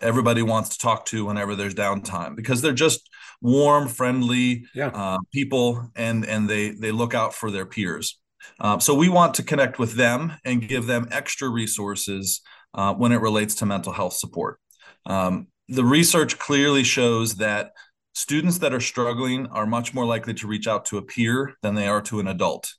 everybody 0.00 0.42
wants 0.42 0.70
to 0.70 0.78
talk 0.78 1.06
to 1.06 1.24
whenever 1.24 1.54
there's 1.54 1.74
downtime 1.74 2.36
because 2.36 2.62
they're 2.62 2.72
just 2.72 3.08
warm, 3.40 3.88
friendly 3.88 4.66
yeah. 4.74 4.88
uh, 4.88 5.18
people, 5.32 5.90
and 5.96 6.24
and 6.26 6.48
they 6.48 6.70
they 6.70 6.92
look 6.92 7.14
out 7.14 7.34
for 7.34 7.50
their 7.50 7.66
peers. 7.66 8.18
Um, 8.58 8.80
so 8.80 8.94
we 8.94 9.08
want 9.08 9.34
to 9.34 9.42
connect 9.42 9.78
with 9.78 9.94
them 9.94 10.32
and 10.44 10.66
give 10.66 10.86
them 10.86 11.08
extra 11.10 11.48
resources 11.48 12.40
uh, 12.74 12.94
when 12.94 13.12
it 13.12 13.20
relates 13.20 13.54
to 13.56 13.66
mental 13.66 13.92
health 13.92 14.14
support. 14.14 14.58
Um, 15.06 15.48
the 15.68 15.84
research 15.84 16.38
clearly 16.38 16.82
shows 16.82 17.36
that 17.36 17.72
students 18.14 18.58
that 18.58 18.74
are 18.74 18.80
struggling 18.80 19.46
are 19.48 19.66
much 19.66 19.94
more 19.94 20.04
likely 20.04 20.34
to 20.34 20.46
reach 20.46 20.66
out 20.66 20.84
to 20.86 20.98
a 20.98 21.02
peer 21.02 21.54
than 21.62 21.74
they 21.74 21.86
are 21.86 22.02
to 22.02 22.20
an 22.20 22.26
adult. 22.26 22.74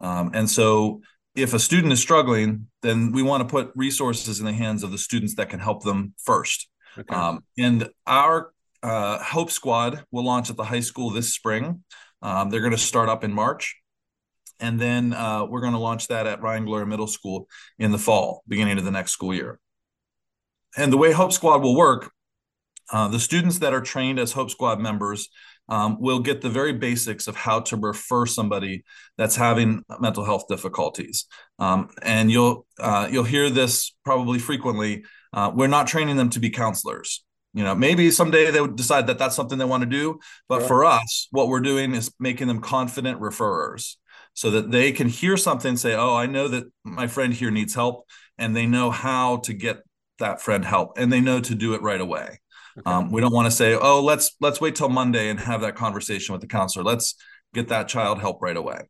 Um, 0.00 0.30
and 0.34 0.48
so 0.48 1.02
if 1.34 1.54
a 1.54 1.58
student 1.58 1.92
is 1.92 2.00
struggling, 2.00 2.68
then 2.82 3.12
we 3.12 3.22
want 3.22 3.42
to 3.42 3.48
put 3.48 3.70
resources 3.74 4.40
in 4.40 4.46
the 4.46 4.52
hands 4.52 4.82
of 4.82 4.90
the 4.90 4.98
students 4.98 5.34
that 5.36 5.48
can 5.48 5.60
help 5.60 5.84
them 5.84 6.14
first. 6.22 6.68
Okay. 6.98 7.14
Um, 7.14 7.44
and 7.58 7.88
our 8.06 8.52
uh, 8.82 9.18
Hope 9.18 9.50
Squad 9.50 10.04
will 10.10 10.24
launch 10.24 10.50
at 10.50 10.56
the 10.56 10.64
high 10.64 10.80
school 10.80 11.10
this 11.10 11.32
spring. 11.32 11.84
Um, 12.22 12.50
they're 12.50 12.60
going 12.60 12.72
to 12.72 12.78
start 12.78 13.08
up 13.08 13.24
in 13.24 13.32
March. 13.32 13.76
And 14.58 14.78
then 14.78 15.14
uh, 15.14 15.46
we're 15.46 15.62
going 15.62 15.72
to 15.72 15.78
launch 15.78 16.08
that 16.08 16.26
at 16.26 16.42
Ryan 16.42 16.66
Gloyer 16.66 16.84
Middle 16.84 17.06
School 17.06 17.48
in 17.78 17.92
the 17.92 17.98
fall, 17.98 18.42
beginning 18.46 18.78
of 18.78 18.84
the 18.84 18.90
next 18.90 19.12
school 19.12 19.32
year. 19.32 19.58
And 20.76 20.92
the 20.92 20.98
way 20.98 21.12
Hope 21.12 21.32
Squad 21.32 21.62
will 21.62 21.76
work, 21.76 22.12
uh, 22.92 23.08
the 23.08 23.20
students 23.20 23.58
that 23.58 23.72
are 23.72 23.80
trained 23.80 24.18
as 24.18 24.32
Hope 24.32 24.50
Squad 24.50 24.80
members 24.80 25.28
um, 25.70 26.00
will 26.00 26.18
get 26.18 26.40
the 26.40 26.50
very 26.50 26.72
basics 26.72 27.28
of 27.28 27.36
how 27.36 27.60
to 27.60 27.76
refer 27.76 28.26
somebody 28.26 28.82
that's 29.16 29.36
having 29.36 29.84
mental 30.00 30.24
health 30.24 30.46
difficulties. 30.48 31.26
Um, 31.58 31.90
and 32.02 32.30
you'll 32.30 32.66
uh, 32.78 33.08
you'll 33.10 33.24
hear 33.24 33.48
this 33.48 33.94
probably 34.04 34.38
frequently. 34.38 35.04
Uh, 35.32 35.52
we're 35.54 35.68
not 35.68 35.86
training 35.86 36.16
them 36.16 36.30
to 36.30 36.40
be 36.40 36.50
counselors. 36.50 37.24
You 37.54 37.64
know, 37.64 37.74
maybe 37.74 38.10
someday 38.10 38.50
they 38.50 38.60
would 38.60 38.76
decide 38.76 39.06
that 39.06 39.18
that's 39.18 39.34
something 39.34 39.58
they 39.58 39.64
want 39.64 39.82
to 39.82 39.88
do. 39.88 40.18
But 40.48 40.62
for 40.62 40.84
us, 40.84 41.28
what 41.30 41.48
we're 41.48 41.60
doing 41.60 41.94
is 41.94 42.12
making 42.18 42.48
them 42.48 42.60
confident 42.60 43.20
referrers 43.20 43.96
so 44.34 44.50
that 44.52 44.70
they 44.70 44.92
can 44.92 45.08
hear 45.08 45.36
something 45.36 45.76
say, 45.76 45.94
"Oh, 45.94 46.14
I 46.14 46.26
know 46.26 46.48
that 46.48 46.64
my 46.84 47.06
friend 47.06 47.32
here 47.32 47.50
needs 47.50 47.74
help," 47.74 48.06
and 48.38 48.56
they 48.56 48.66
know 48.66 48.90
how 48.90 49.38
to 49.38 49.52
get 49.52 49.82
that 50.18 50.40
friend 50.40 50.64
help, 50.64 50.98
and 50.98 51.12
they 51.12 51.20
know 51.20 51.40
to 51.40 51.54
do 51.54 51.74
it 51.74 51.82
right 51.82 52.00
away. 52.00 52.40
Okay. 52.80 52.90
Um, 52.90 53.10
we 53.12 53.20
don't 53.20 53.32
want 53.32 53.46
to 53.46 53.50
say, 53.50 53.74
"Oh, 53.74 54.02
let's 54.02 54.36
let's 54.40 54.60
wait 54.60 54.74
till 54.74 54.88
Monday 54.88 55.28
and 55.28 55.38
have 55.40 55.60
that 55.62 55.76
conversation 55.76 56.32
with 56.32 56.40
the 56.40 56.46
counselor." 56.48 56.84
Let's 56.84 57.14
get 57.54 57.68
that 57.68 57.88
child 57.88 58.20
help 58.20 58.40
right 58.40 58.56
away. 58.56 58.82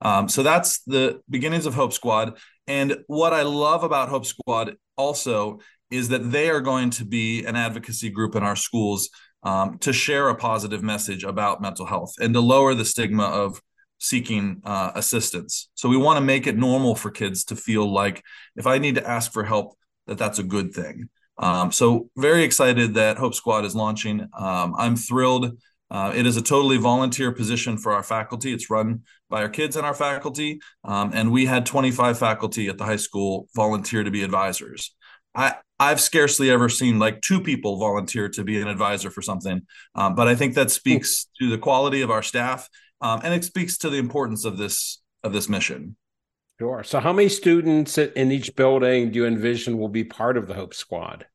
Um, 0.00 0.28
so 0.28 0.42
that's 0.42 0.82
the 0.82 1.20
beginnings 1.30 1.66
of 1.66 1.74
Hope 1.74 1.92
Squad. 1.92 2.38
And 2.66 2.98
what 3.06 3.32
I 3.32 3.42
love 3.42 3.84
about 3.84 4.08
Hope 4.08 4.26
Squad 4.26 4.76
also 4.96 5.60
is 5.90 6.08
that 6.08 6.30
they 6.30 6.50
are 6.50 6.60
going 6.60 6.90
to 6.90 7.04
be 7.04 7.44
an 7.44 7.54
advocacy 7.54 8.10
group 8.10 8.34
in 8.34 8.42
our 8.42 8.56
schools 8.56 9.10
um, 9.42 9.78
to 9.78 9.92
share 9.92 10.28
a 10.28 10.34
positive 10.34 10.82
message 10.82 11.24
about 11.24 11.60
mental 11.60 11.86
health 11.86 12.14
and 12.20 12.34
to 12.34 12.40
lower 12.40 12.74
the 12.74 12.84
stigma 12.84 13.24
of 13.24 13.60
seeking 13.98 14.60
uh, 14.64 14.92
assistance. 14.94 15.68
So 15.74 15.88
we 15.88 15.96
want 15.96 16.16
to 16.16 16.24
make 16.24 16.46
it 16.46 16.56
normal 16.56 16.94
for 16.94 17.10
kids 17.10 17.44
to 17.44 17.56
feel 17.56 17.90
like 17.92 18.22
if 18.56 18.66
I 18.66 18.78
need 18.78 18.96
to 18.96 19.08
ask 19.08 19.32
for 19.32 19.44
help, 19.44 19.76
that 20.06 20.18
that's 20.18 20.38
a 20.38 20.44
good 20.44 20.72
thing. 20.72 21.08
Um, 21.38 21.72
so 21.72 22.10
very 22.16 22.44
excited 22.44 22.94
that 22.94 23.18
Hope 23.18 23.34
Squad 23.34 23.64
is 23.64 23.74
launching. 23.74 24.28
Um, 24.38 24.74
I'm 24.76 24.96
thrilled. 24.96 25.58
Uh, 25.90 26.12
it 26.14 26.26
is 26.26 26.36
a 26.36 26.42
totally 26.42 26.78
volunteer 26.78 27.32
position 27.32 27.76
for 27.76 27.92
our 27.92 28.02
faculty. 28.02 28.52
It's 28.52 28.70
run 28.70 29.02
by 29.28 29.42
our 29.42 29.48
kids 29.48 29.76
and 29.76 29.84
our 29.84 29.94
faculty, 29.94 30.60
um, 30.84 31.10
and 31.12 31.30
we 31.30 31.44
had 31.44 31.66
25 31.66 32.18
faculty 32.18 32.68
at 32.68 32.78
the 32.78 32.84
high 32.84 32.96
school 32.96 33.48
volunteer 33.54 34.02
to 34.02 34.10
be 34.10 34.22
advisors. 34.22 34.94
I 35.34 35.56
I've 35.78 36.00
scarcely 36.00 36.50
ever 36.50 36.68
seen 36.68 36.98
like 36.98 37.20
two 37.22 37.40
people 37.40 37.76
volunteer 37.76 38.28
to 38.30 38.44
be 38.44 38.60
an 38.60 38.68
advisor 38.68 39.10
for 39.10 39.20
something, 39.20 39.62
um, 39.94 40.14
but 40.14 40.28
I 40.28 40.34
think 40.34 40.54
that 40.54 40.70
speaks 40.70 41.26
to 41.40 41.50
the 41.50 41.58
quality 41.58 42.02
of 42.02 42.10
our 42.10 42.22
staff 42.22 42.68
um, 43.02 43.20
and 43.24 43.34
it 43.34 43.44
speaks 43.44 43.76
to 43.78 43.90
the 43.90 43.98
importance 43.98 44.44
of 44.44 44.56
this 44.56 45.02
of 45.22 45.32
this 45.32 45.48
mission. 45.48 45.96
Sure. 46.62 46.84
So, 46.84 47.00
how 47.00 47.12
many 47.12 47.28
students 47.28 47.98
in 47.98 48.30
each 48.30 48.54
building 48.54 49.10
do 49.10 49.18
you 49.18 49.26
envision 49.26 49.78
will 49.78 49.88
be 49.88 50.04
part 50.04 50.36
of 50.36 50.46
the 50.46 50.54
Hope 50.54 50.74
Squad? 50.74 51.26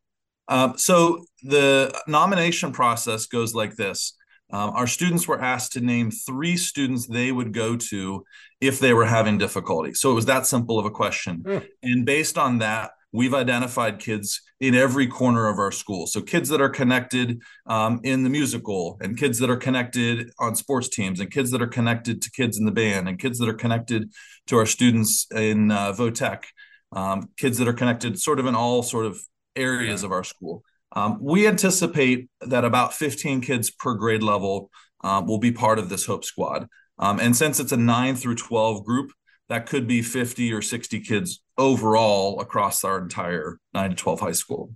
Um, 0.47 0.77
so, 0.77 1.25
the 1.43 1.93
nomination 2.07 2.71
process 2.71 3.25
goes 3.25 3.53
like 3.53 3.75
this. 3.75 4.13
Um, 4.53 4.69
our 4.69 4.87
students 4.87 5.27
were 5.27 5.41
asked 5.41 5.73
to 5.73 5.81
name 5.81 6.11
three 6.11 6.55
students 6.55 7.07
they 7.07 7.33
would 7.33 7.51
go 7.53 7.75
to 7.75 8.23
if 8.61 8.79
they 8.79 8.93
were 8.93 9.03
having 9.03 9.37
difficulty. 9.37 9.93
So 9.93 10.11
it 10.11 10.15
was 10.15 10.27
that 10.27 10.47
simple 10.47 10.79
of 10.79 10.85
a 10.85 10.91
question. 10.91 11.43
Mm. 11.45 11.67
And 11.83 12.05
based 12.05 12.37
on 12.37 12.59
that, 12.59 12.91
we've 13.11 13.33
identified 13.33 13.99
kids 13.99 14.41
in 14.59 14.75
every 14.75 15.07
corner 15.07 15.47
of 15.47 15.59
our 15.59 15.71
school. 15.71 16.07
So 16.07 16.21
kids 16.21 16.49
that 16.49 16.61
are 16.61 16.69
connected 16.69 17.41
um, 17.65 17.99
in 18.03 18.23
the 18.23 18.29
musical, 18.29 18.97
and 19.01 19.17
kids 19.17 19.39
that 19.39 19.49
are 19.49 19.57
connected 19.57 20.31
on 20.39 20.55
sports 20.55 20.89
teams, 20.89 21.19
and 21.19 21.31
kids 21.31 21.51
that 21.51 21.61
are 21.61 21.67
connected 21.67 22.21
to 22.23 22.31
kids 22.31 22.57
in 22.57 22.65
the 22.65 22.71
band, 22.71 23.07
and 23.07 23.19
kids 23.19 23.39
that 23.39 23.49
are 23.49 23.53
connected 23.53 24.11
to 24.47 24.57
our 24.57 24.65
students 24.65 25.27
in 25.31 25.71
uh, 25.71 25.93
Votech, 25.93 26.43
um, 26.91 27.29
kids 27.37 27.57
that 27.57 27.67
are 27.67 27.73
connected 27.73 28.19
sort 28.19 28.39
of 28.39 28.45
in 28.45 28.55
all 28.55 28.83
sort 28.83 29.05
of 29.05 29.19
areas 29.55 30.03
of 30.03 30.11
our 30.11 30.23
school. 30.23 30.63
Um, 30.93 31.17
we 31.21 31.47
anticipate 31.47 32.29
that 32.41 32.65
about 32.65 32.93
15 32.93 33.41
kids 33.41 33.69
per 33.69 33.93
grade 33.93 34.23
level 34.23 34.69
um, 35.03 35.27
will 35.27 35.39
be 35.39 35.51
part 35.51 35.79
of 35.79 35.89
this 35.89 36.05
Hope 36.05 36.23
Squad. 36.23 36.67
Um, 36.99 37.19
and 37.19 37.35
since 37.35 37.59
it's 37.59 37.71
a 37.71 37.77
9 37.77 38.15
through 38.15 38.35
12 38.35 38.83
group, 38.83 39.11
that 39.49 39.65
could 39.65 39.87
be 39.87 40.01
50 40.01 40.51
or 40.53 40.61
60 40.61 41.01
kids 41.01 41.41
overall 41.57 42.39
across 42.39 42.83
our 42.83 42.99
entire 42.99 43.59
9 43.73 43.89
to 43.91 43.95
12 43.95 44.19
high 44.19 44.31
school. 44.31 44.71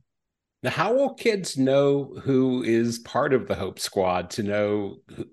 Now, 0.63 0.69
how 0.69 0.93
will 0.93 1.15
kids 1.15 1.57
know 1.57 2.13
who 2.23 2.61
is 2.61 3.00
part 3.00 3.33
of 3.33 3.47
the 3.47 3.55
Hope 3.55 3.79
Squad 3.79 4.29
to 4.31 4.43
know, 4.43 4.97
who, 5.15 5.25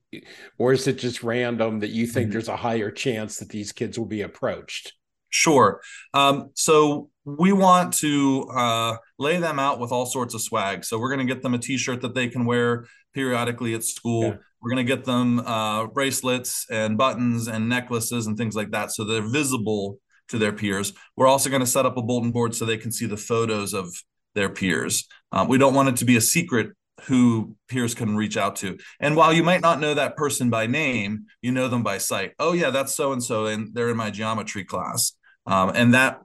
or 0.57 0.73
is 0.73 0.87
it 0.87 0.97
just 0.97 1.23
random 1.23 1.81
that 1.81 1.91
you 1.91 2.07
think 2.07 2.27
mm-hmm. 2.27 2.33
there's 2.33 2.49
a 2.49 2.57
higher 2.57 2.91
chance 2.91 3.37
that 3.39 3.51
these 3.51 3.73
kids 3.73 3.99
will 3.99 4.07
be 4.07 4.23
approached? 4.23 4.95
Sure. 5.29 5.83
Um, 6.15 6.51
so 6.55 7.11
we 7.27 7.53
want 7.53 7.93
to 7.99 8.49
uh, 8.55 8.97
lay 9.19 9.37
them 9.37 9.59
out 9.59 9.79
with 9.79 9.93
all 9.93 10.07
sorts 10.07 10.33
of 10.33 10.41
swag. 10.41 10.83
So 10.85 10.99
we're 10.99 11.15
going 11.15 11.27
to 11.27 11.33
get 11.35 11.43
them 11.43 11.53
a 11.53 11.59
T-shirt 11.59 12.01
that 12.01 12.15
they 12.15 12.29
can 12.29 12.47
wear 12.47 12.87
periodically 13.13 13.75
at 13.75 13.85
school. 13.85 14.23
Yeah. 14.25 14.37
We're 14.63 14.71
going 14.71 14.87
to 14.87 14.97
get 14.97 15.05
them 15.05 15.41
uh, 15.41 15.87
bracelets 15.89 16.65
and 16.71 16.97
buttons 16.97 17.49
and 17.49 17.69
necklaces 17.69 18.27
and 18.27 18.39
things 18.39 18.57
like 18.57 18.71
that 18.71 18.93
so 18.93 19.05
they're 19.05 19.21
visible 19.21 20.01
to 20.29 20.39
their 20.39 20.53
peers. 20.53 20.93
We're 21.17 21.27
also 21.27 21.51
going 21.51 21.61
to 21.61 21.67
set 21.67 21.87
up 21.87 21.97
a 21.97 22.03
bulletin 22.03 22.33
board 22.33 22.55
so 22.55 22.65
they 22.65 22.77
can 22.77 22.93
see 22.93 23.07
the 23.07 23.17
photos 23.17 23.75
of 23.75 23.89
their 24.35 24.49
peers. 24.49 25.07
Um, 25.33 25.49
we 25.49 25.59
don't 25.59 25.75
want 25.75 25.89
it 25.89 25.97
to 25.97 26.05
be 26.05 26.17
a 26.17 26.21
secret 26.21 26.73
who 27.03 27.55
peers 27.69 27.95
can 27.95 28.17
reach 28.17 28.37
out 28.37 28.57
to. 28.57 28.79
And 29.01 29.17
while 29.17 29.33
you 29.33 29.43
might 29.43 29.61
not 29.61 29.81
know 29.81 29.95
that 29.95 30.17
person 30.17 30.51
by 30.51 30.67
name, 30.67 31.27
you 31.43 31.53
know 31.53 31.69
them 31.69 31.83
by 31.83 31.99
sight. 31.99 32.33
Oh, 32.39 32.53
yeah, 32.53 32.71
that's 32.71 32.95
so 32.95 33.13
and 33.13 33.23
so, 33.23 33.47
and 33.47 33.73
they're 33.75 33.91
in 33.91 33.97
my 33.97 34.11
geometry 34.11 34.65
class. 34.65 35.13
Um, 35.47 35.73
and 35.75 35.95
that 35.95 36.21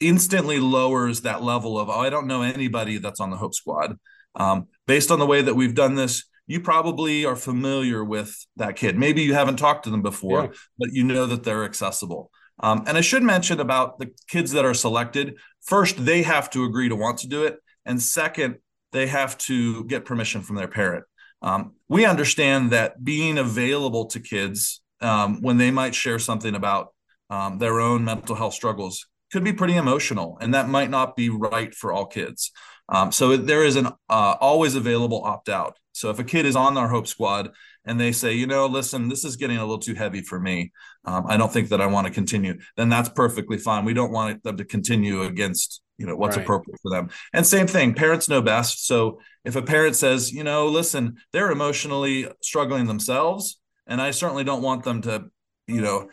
instantly 0.00 0.58
lowers 0.58 1.22
that 1.22 1.42
level 1.42 1.78
of, 1.78 1.88
oh, 1.88 2.00
I 2.00 2.10
don't 2.10 2.26
know 2.26 2.42
anybody 2.42 2.98
that's 2.98 3.20
on 3.20 3.30
the 3.30 3.36
Hope 3.36 3.54
Squad. 3.54 3.98
Um, 4.34 4.68
based 4.86 5.10
on 5.10 5.18
the 5.18 5.26
way 5.26 5.42
that 5.42 5.54
we've 5.54 5.74
done 5.74 5.94
this, 5.94 6.24
you 6.46 6.60
probably 6.60 7.24
are 7.24 7.36
familiar 7.36 8.04
with 8.04 8.46
that 8.56 8.76
kid. 8.76 8.96
Maybe 8.96 9.22
you 9.22 9.34
haven't 9.34 9.56
talked 9.56 9.84
to 9.84 9.90
them 9.90 10.02
before, 10.02 10.44
yeah. 10.44 10.50
but 10.78 10.92
you 10.92 11.04
know 11.04 11.26
that 11.26 11.42
they're 11.42 11.64
accessible. 11.64 12.30
Um, 12.60 12.84
and 12.86 12.96
I 12.96 13.00
should 13.02 13.22
mention 13.22 13.60
about 13.60 13.98
the 13.98 14.12
kids 14.28 14.52
that 14.52 14.64
are 14.64 14.74
selected. 14.74 15.36
First, 15.62 16.04
they 16.04 16.22
have 16.22 16.50
to 16.50 16.64
agree 16.64 16.88
to 16.88 16.96
want 16.96 17.18
to 17.18 17.28
do 17.28 17.44
it. 17.44 17.58
And 17.84 18.00
second, 18.00 18.56
they 18.92 19.06
have 19.06 19.36
to 19.38 19.84
get 19.84 20.04
permission 20.04 20.42
from 20.42 20.56
their 20.56 20.68
parent. 20.68 21.04
Um, 21.42 21.74
we 21.88 22.06
understand 22.06 22.70
that 22.70 23.04
being 23.04 23.38
available 23.38 24.06
to 24.06 24.20
kids 24.20 24.80
um, 25.00 25.42
when 25.42 25.58
they 25.58 25.70
might 25.70 25.94
share 25.94 26.18
something 26.18 26.54
about 26.54 26.94
um, 27.28 27.58
their 27.58 27.80
own 27.80 28.04
mental 28.04 28.34
health 28.34 28.54
struggles 28.54 29.06
could 29.32 29.44
be 29.44 29.52
pretty 29.52 29.76
emotional, 29.76 30.38
and 30.40 30.54
that 30.54 30.68
might 30.68 30.90
not 30.90 31.16
be 31.16 31.28
right 31.28 31.74
for 31.74 31.92
all 31.92 32.06
kids. 32.06 32.52
Um, 32.88 33.12
so 33.12 33.36
there 33.36 33.64
is 33.64 33.76
an 33.76 33.86
uh, 34.08 34.34
always 34.40 34.74
available 34.74 35.22
opt 35.24 35.48
out. 35.48 35.78
So 35.92 36.10
if 36.10 36.18
a 36.18 36.24
kid 36.24 36.46
is 36.46 36.56
on 36.56 36.76
our 36.76 36.88
Hope 36.88 37.06
Squad 37.06 37.50
and 37.84 37.98
they 37.98 38.12
say, 38.12 38.34
you 38.34 38.46
know, 38.46 38.66
listen, 38.66 39.08
this 39.08 39.24
is 39.24 39.36
getting 39.36 39.56
a 39.56 39.60
little 39.60 39.78
too 39.78 39.94
heavy 39.94 40.20
for 40.20 40.38
me. 40.38 40.72
Um, 41.04 41.24
I 41.26 41.36
don't 41.36 41.52
think 41.52 41.70
that 41.70 41.80
I 41.80 41.86
want 41.86 42.06
to 42.06 42.12
continue. 42.12 42.58
Then 42.76 42.88
that's 42.88 43.08
perfectly 43.08 43.58
fine. 43.58 43.84
We 43.84 43.94
don't 43.94 44.12
want 44.12 44.42
them 44.42 44.58
to 44.58 44.64
continue 44.64 45.22
against, 45.22 45.80
you 45.96 46.06
know, 46.06 46.14
what's 46.14 46.36
right. 46.36 46.44
appropriate 46.44 46.78
for 46.82 46.90
them. 46.90 47.08
And 47.32 47.46
same 47.46 47.66
thing, 47.66 47.94
parents 47.94 48.28
know 48.28 48.42
best. 48.42 48.86
So 48.86 49.20
if 49.44 49.56
a 49.56 49.62
parent 49.62 49.96
says, 49.96 50.32
you 50.32 50.44
know, 50.44 50.66
listen, 50.66 51.16
they're 51.32 51.50
emotionally 51.50 52.28
struggling 52.42 52.86
themselves, 52.86 53.58
and 53.86 54.02
I 54.02 54.10
certainly 54.10 54.44
don't 54.44 54.62
want 54.62 54.84
them 54.84 55.00
to, 55.02 55.26
you 55.66 55.80
know, 55.80 56.10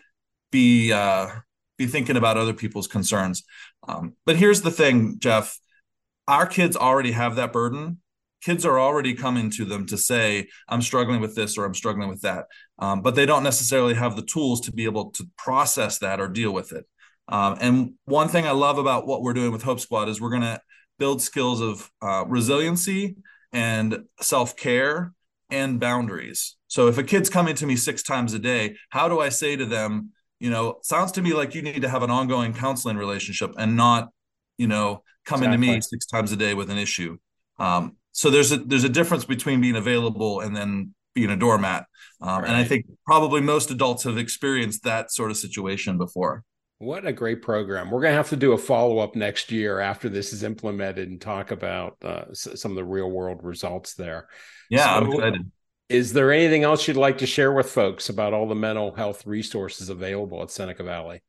be 0.51 0.93
uh, 0.93 1.27
be 1.77 1.87
thinking 1.87 2.15
about 2.15 2.37
other 2.37 2.53
people's 2.53 2.87
concerns. 2.87 3.43
Um, 3.87 4.13
but 4.25 4.37
here's 4.37 4.61
the 4.61 4.71
thing, 4.71 5.17
Jeff. 5.19 5.57
Our 6.27 6.45
kids 6.45 6.77
already 6.77 7.11
have 7.11 7.35
that 7.35 7.51
burden. 7.51 7.99
Kids 8.41 8.65
are 8.65 8.79
already 8.79 9.13
coming 9.13 9.49
to 9.51 9.63
them 9.65 9.85
to 9.85 9.97
say 9.97 10.47
i'm 10.67 10.81
struggling 10.81 11.21
with 11.21 11.33
this 11.35 11.57
or 11.57 11.65
i'm 11.65 11.73
struggling 11.73 12.09
with 12.09 12.21
that. 12.21 12.47
Um, 12.79 13.01
but 13.01 13.15
they 13.15 13.25
don't 13.25 13.43
necessarily 13.43 13.93
have 13.93 14.15
the 14.15 14.21
tools 14.21 14.61
to 14.61 14.73
be 14.73 14.85
able 14.85 15.11
to 15.11 15.25
process 15.37 15.99
that 15.99 16.19
or 16.19 16.27
deal 16.27 16.53
with 16.53 16.73
it. 16.73 16.85
Um, 17.29 17.57
and 17.61 17.93
one 18.05 18.27
thing 18.27 18.45
i 18.45 18.51
love 18.51 18.77
about 18.77 19.07
what 19.07 19.21
we're 19.21 19.33
doing 19.33 19.51
with 19.51 19.63
hope 19.63 19.79
squad 19.79 20.09
is 20.09 20.19
we're 20.19 20.29
going 20.29 20.41
to 20.41 20.61
build 20.99 21.21
skills 21.21 21.61
of 21.61 21.89
uh, 22.01 22.25
resiliency 22.27 23.15
and 23.51 24.03
self-care 24.19 25.13
and 25.49 25.79
boundaries. 25.79 26.55
So 26.67 26.87
if 26.87 26.97
a 26.97 27.03
kid's 27.03 27.29
coming 27.29 27.55
to 27.55 27.65
me 27.65 27.75
six 27.75 28.03
times 28.03 28.33
a 28.33 28.39
day 28.39 28.75
how 28.89 29.07
do 29.07 29.19
i 29.19 29.29
say 29.29 29.55
to 29.55 29.65
them 29.65 30.11
you 30.39 30.49
know 30.49 30.79
sounds 30.81 31.13
to 31.13 31.21
me 31.21 31.33
like 31.33 31.55
you 31.55 31.61
need 31.61 31.81
to 31.83 31.89
have 31.89 32.03
an 32.03 32.11
ongoing 32.11 32.53
counseling 32.53 32.97
relationship 32.97 33.53
and 33.57 33.77
not 33.77 34.09
you 34.57 34.67
know 34.67 35.03
coming 35.25 35.49
exactly. 35.49 35.67
to 35.67 35.73
me 35.75 35.81
six 35.81 36.05
times 36.05 36.31
a 36.31 36.35
day 36.35 36.53
with 36.53 36.69
an 36.69 36.77
issue. 36.77 37.17
Um, 37.59 37.97
so 38.11 38.29
there's 38.29 38.51
a 38.51 38.57
there's 38.57 38.83
a 38.83 38.89
difference 38.89 39.25
between 39.25 39.61
being 39.61 39.75
available 39.75 40.41
and 40.41 40.55
then 40.55 40.93
being 41.15 41.29
a 41.29 41.37
doormat. 41.37 41.85
Um, 42.21 42.41
right. 42.41 42.47
and 42.47 42.55
i 42.55 42.63
think 42.63 42.85
probably 43.05 43.41
most 43.41 43.69
adults 43.69 44.03
have 44.03 44.17
experienced 44.17 44.83
that 44.83 45.11
sort 45.11 45.31
of 45.31 45.37
situation 45.37 45.97
before. 45.97 46.43
What 46.79 47.05
a 47.05 47.13
great 47.13 47.41
program. 47.41 47.91
We're 47.91 48.01
going 48.01 48.11
to 48.11 48.17
have 48.17 48.29
to 48.29 48.35
do 48.35 48.51
a 48.53 48.57
follow-up 48.57 49.15
next 49.15 49.51
year 49.51 49.79
after 49.79 50.09
this 50.09 50.33
is 50.33 50.43
implemented 50.43 51.07
and 51.07 51.21
talk 51.21 51.51
about 51.51 51.95
uh, 52.03 52.33
some 52.33 52.71
of 52.71 52.75
the 52.75 52.83
real 52.83 53.09
world 53.09 53.39
results 53.41 53.93
there. 53.93 54.27
Yeah 54.69 54.85
so, 54.85 54.89
i'm 54.89 55.11
excited. 55.11 55.51
is 55.89 56.13
there 56.13 56.31
anything 56.31 56.63
else 56.63 56.87
you'd 56.87 56.97
like 56.97 57.19
to 57.19 57.27
share 57.27 57.51
with 57.51 57.69
folks 57.69 58.09
about 58.09 58.33
all 58.33 58.47
the 58.47 58.55
mental 58.55 58.93
health 58.93 59.25
resources 59.25 59.89
available 59.89 60.41
at 60.41 60.49
seneca 60.49 60.83
valley 60.83 61.21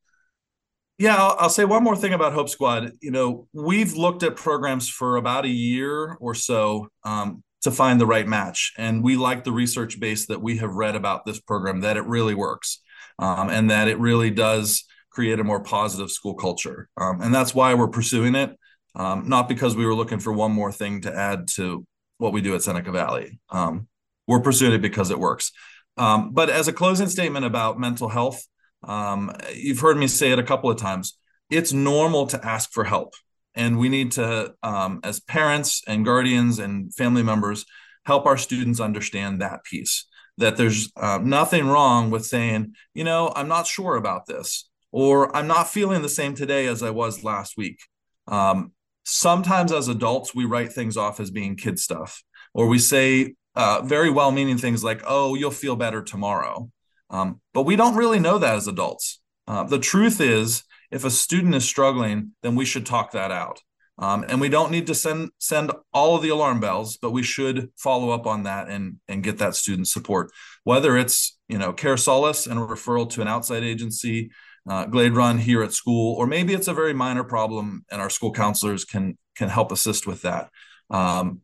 yeah, 0.98 1.16
I'll, 1.16 1.36
I'll, 1.40 1.50
say 1.50 1.64
one 1.64 1.82
more 1.82 1.96
thing 1.96 2.12
about 2.12 2.32
Hope 2.32 2.48
Squad. 2.48 2.92
You 3.00 3.10
know, 3.10 3.48
we've 3.52 3.94
looked 3.94 4.22
at 4.22 4.36
programs 4.36 4.88
for 4.88 5.16
about 5.16 5.44
a 5.44 5.48
year 5.48 6.16
or 6.20 6.34
so 6.34 6.88
um, 7.04 7.42
to 7.62 7.70
find 7.70 8.00
the 8.00 8.06
right 8.06 8.26
match, 8.26 8.72
and 8.78 9.02
we 9.02 9.16
like 9.16 9.44
the 9.44 9.52
research 9.52 9.98
base 9.98 10.26
that 10.26 10.40
we 10.40 10.58
have 10.58 10.74
read 10.74 10.94
about 10.94 11.24
this 11.26 11.40
program 11.40 11.80
that 11.80 11.96
it 11.96 12.04
really 12.04 12.34
works, 12.34 12.80
um, 13.18 13.50
and 13.50 13.70
that 13.70 13.88
it 13.88 13.98
really 13.98 14.30
does 14.30 14.84
create 15.10 15.40
a 15.40 15.44
more 15.44 15.62
positive 15.62 16.10
school 16.10 16.34
culture, 16.34 16.88
um, 16.96 17.20
and 17.20 17.34
that's 17.34 17.54
why 17.54 17.74
we're 17.74 17.88
pursuing 17.88 18.34
it. 18.34 18.56
Um, 18.96 19.28
not 19.28 19.48
because 19.48 19.74
we 19.74 19.86
were 19.86 19.94
looking 19.94 20.20
for 20.20 20.32
one 20.32 20.52
more 20.52 20.70
thing 20.70 21.00
to 21.00 21.12
add 21.12 21.48
to 21.56 21.84
what 22.18 22.32
we 22.32 22.40
do 22.40 22.54
at 22.54 22.62
Seneca 22.62 22.92
Valley. 22.92 23.40
Um, 23.50 23.88
we're 24.28 24.40
pursuing 24.40 24.72
it 24.72 24.82
because 24.82 25.10
it 25.10 25.18
works. 25.18 25.50
Um, 25.96 26.32
but 26.32 26.48
as 26.48 26.68
a 26.68 26.72
closing 26.72 27.08
statement 27.08 27.44
about 27.44 27.78
mental 27.78 28.08
health, 28.08 28.46
um, 28.88 29.32
you've 29.54 29.80
heard 29.80 29.96
me 29.96 30.06
say 30.06 30.32
it 30.32 30.38
a 30.38 30.44
couple 30.44 30.70
of 30.70 30.76
times. 30.76 31.18
It's 31.50 31.72
normal 31.72 32.26
to 32.28 32.44
ask 32.44 32.72
for 32.72 32.84
help. 32.84 33.14
And 33.54 33.78
we 33.78 33.88
need 33.88 34.12
to, 34.12 34.54
um, 34.62 35.00
as 35.04 35.20
parents 35.20 35.82
and 35.86 36.04
guardians 36.04 36.58
and 36.58 36.92
family 36.94 37.22
members, 37.22 37.64
help 38.04 38.26
our 38.26 38.36
students 38.36 38.80
understand 38.80 39.40
that 39.40 39.64
piece 39.64 40.06
that 40.38 40.56
there's 40.56 40.92
uh, 40.96 41.18
nothing 41.22 41.66
wrong 41.66 42.10
with 42.10 42.26
saying, 42.26 42.74
you 42.92 43.04
know, 43.04 43.32
I'm 43.34 43.48
not 43.48 43.66
sure 43.66 43.96
about 43.96 44.26
this, 44.26 44.68
or 44.90 45.34
I'm 45.34 45.46
not 45.46 45.68
feeling 45.68 46.02
the 46.02 46.08
same 46.08 46.34
today 46.34 46.66
as 46.66 46.82
I 46.82 46.90
was 46.90 47.24
last 47.24 47.56
week. 47.56 47.78
Um, 48.26 48.72
sometimes 49.04 49.70
as 49.70 49.88
adults, 49.88 50.34
we 50.34 50.44
write 50.44 50.72
things 50.72 50.96
off 50.96 51.20
as 51.20 51.30
being 51.30 51.56
kid 51.56 51.78
stuff, 51.78 52.22
or 52.52 52.66
we 52.66 52.78
say 52.78 53.34
uh, 53.54 53.82
very 53.82 54.10
well-meaning 54.10 54.58
things 54.58 54.82
like, 54.82 55.02
"Oh, 55.06 55.34
you'll 55.34 55.50
feel 55.52 55.76
better 55.76 56.02
tomorrow," 56.02 56.70
um, 57.10 57.40
but 57.52 57.62
we 57.62 57.76
don't 57.76 57.96
really 57.96 58.20
know 58.20 58.38
that 58.38 58.56
as 58.56 58.68
adults. 58.68 59.20
Uh, 59.46 59.64
the 59.64 59.78
truth 59.78 60.20
is, 60.20 60.64
if 60.90 61.04
a 61.04 61.10
student 61.10 61.54
is 61.54 61.64
struggling, 61.64 62.32
then 62.42 62.54
we 62.54 62.64
should 62.64 62.86
talk 62.86 63.12
that 63.12 63.30
out. 63.30 63.60
Um, 63.98 64.24
and 64.28 64.40
we 64.40 64.48
don't 64.48 64.72
need 64.72 64.88
to 64.88 64.94
send 64.94 65.30
send 65.38 65.70
all 65.92 66.16
of 66.16 66.22
the 66.22 66.28
alarm 66.30 66.58
bells, 66.58 66.96
but 66.96 67.12
we 67.12 67.22
should 67.22 67.70
follow 67.76 68.10
up 68.10 68.26
on 68.26 68.42
that 68.42 68.68
and 68.68 68.96
and 69.06 69.22
get 69.22 69.38
that 69.38 69.54
student 69.54 69.86
support. 69.86 70.32
Whether 70.64 70.96
it's 70.96 71.38
you 71.48 71.58
know 71.58 71.72
Care 71.72 71.96
Solace 71.96 72.46
and 72.46 72.58
a 72.58 72.62
referral 72.62 73.08
to 73.10 73.22
an 73.22 73.28
outside 73.28 73.62
agency, 73.62 74.32
uh, 74.68 74.86
Glade 74.86 75.14
Run 75.14 75.38
here 75.38 75.62
at 75.62 75.72
school, 75.72 76.16
or 76.16 76.26
maybe 76.26 76.54
it's 76.54 76.66
a 76.66 76.74
very 76.74 76.92
minor 76.92 77.22
problem 77.22 77.84
and 77.90 78.00
our 78.00 78.10
school 78.10 78.32
counselors 78.32 78.84
can 78.84 79.16
can 79.36 79.48
help 79.48 79.70
assist 79.70 80.08
with 80.08 80.22
that. 80.22 80.50
Um, 80.90 81.42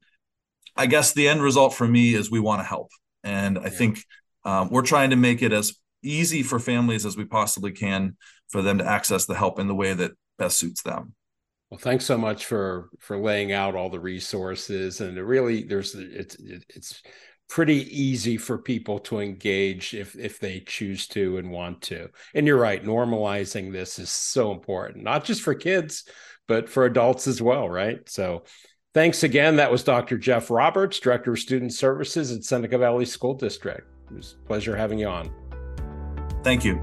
I 0.76 0.86
guess 0.86 1.12
the 1.12 1.28
end 1.28 1.42
result 1.42 1.74
for 1.74 1.86
me 1.86 2.14
is 2.14 2.30
we 2.30 2.40
want 2.40 2.60
to 2.60 2.64
help, 2.64 2.90
and 3.22 3.58
I 3.58 3.64
yeah. 3.64 3.68
think 3.68 4.04
um, 4.44 4.70
we're 4.70 4.82
trying 4.82 5.10
to 5.10 5.16
make 5.16 5.42
it 5.42 5.52
as 5.52 5.74
easy 6.02 6.42
for 6.42 6.58
families 6.58 7.04
as 7.04 7.16
we 7.16 7.24
possibly 7.24 7.72
can 7.72 8.16
for 8.48 8.62
them 8.62 8.78
to 8.78 8.86
access 8.86 9.26
the 9.26 9.34
help 9.34 9.58
in 9.58 9.68
the 9.68 9.74
way 9.74 9.92
that 9.94 10.12
best 10.38 10.58
suits 10.58 10.82
them. 10.82 11.14
Well, 11.70 11.78
thanks 11.78 12.04
so 12.04 12.18
much 12.18 12.46
for 12.46 12.90
for 12.98 13.16
laying 13.16 13.52
out 13.52 13.76
all 13.76 13.90
the 13.90 14.00
resources, 14.00 15.00
and 15.00 15.16
really 15.16 15.62
there's 15.62 15.94
it's 15.94 16.36
it's 16.40 17.02
pretty 17.48 17.86
easy 17.96 18.36
for 18.36 18.58
people 18.58 18.98
to 19.00 19.20
engage 19.20 19.94
if 19.94 20.16
if 20.16 20.40
they 20.40 20.60
choose 20.60 21.06
to 21.08 21.36
and 21.36 21.50
want 21.50 21.80
to. 21.82 22.08
And 22.34 22.44
you're 22.46 22.58
right, 22.58 22.82
normalizing 22.84 23.70
this 23.70 24.00
is 24.00 24.10
so 24.10 24.50
important, 24.50 25.04
not 25.04 25.24
just 25.24 25.42
for 25.42 25.54
kids, 25.54 26.04
but 26.48 26.68
for 26.68 26.86
adults 26.86 27.26
as 27.26 27.40
well, 27.40 27.68
right? 27.68 28.08
So. 28.08 28.44
Thanks 28.92 29.22
again. 29.22 29.54
That 29.54 29.70
was 29.70 29.84
Dr. 29.84 30.18
Jeff 30.18 30.50
Roberts, 30.50 30.98
Director 30.98 31.30
of 31.30 31.38
Student 31.38 31.72
Services 31.72 32.32
at 32.32 32.42
Seneca 32.42 32.76
Valley 32.76 33.04
School 33.04 33.34
District. 33.34 33.86
It 34.10 34.16
was 34.16 34.36
a 34.42 34.46
pleasure 34.46 34.76
having 34.76 34.98
you 34.98 35.08
on. 35.08 35.30
Thank 36.42 36.64
you. 36.64 36.80